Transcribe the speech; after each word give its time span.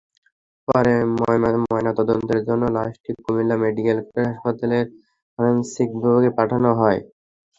পরে 0.67 0.93
ময়নাতদন্তের 1.63 2.39
জন্য 2.47 2.63
লাশটি 2.75 3.11
কুমিল্লা 3.17 3.55
মেডিকেল 3.63 3.97
কলেজ 4.03 4.27
হাসপাতালের 4.33 4.85
ফরেনসিক 5.33 5.89
বিভাগে 5.95 6.31
পাঠানো 6.37 6.69
হয়। 6.79 6.99